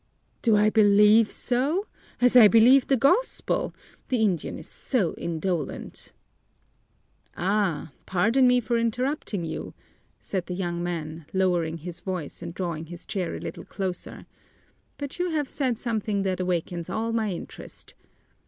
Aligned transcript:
"Do 0.41 0.57
I 0.57 0.71
believe 0.71 1.29
so? 1.29 1.85
As 2.19 2.35
I 2.35 2.47
believe 2.47 2.87
the 2.87 2.97
Gospel! 2.97 3.71
The 4.07 4.17
Indian 4.17 4.57
is 4.57 4.67
so 4.67 5.13
indolent!" 5.13 6.11
"Ah, 7.37 7.91
pardon 8.07 8.47
me 8.47 8.61
for 8.61 8.79
interrupting 8.79 9.45
you," 9.45 9.75
said 10.19 10.47
the 10.47 10.55
young 10.55 10.81
man, 10.81 11.27
lowering 11.35 11.77
his 11.77 11.99
voice 11.99 12.41
and 12.41 12.51
drawing 12.51 12.87
his 12.87 13.05
chair 13.05 13.35
a 13.35 13.39
little 13.39 13.63
closer, 13.63 14.25
"but 14.97 15.19
you 15.19 15.29
have 15.29 15.47
said 15.47 15.77
something 15.77 16.23
that 16.23 16.39
awakens 16.39 16.89
all 16.89 17.11
my 17.13 17.29
interest. 17.29 17.93